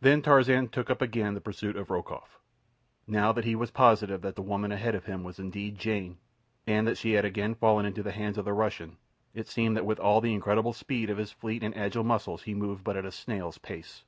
[0.00, 2.40] Then Tarzan took up again the pursuit of Rokoff.
[3.06, 6.18] Now that he was positive that the woman ahead of him was indeed Jane,
[6.66, 8.96] and that she had again fallen into the hands of the Russian,
[9.32, 12.52] it seemed that with all the incredible speed of his fleet and agile muscles he
[12.52, 14.02] moved at but a snail's pace.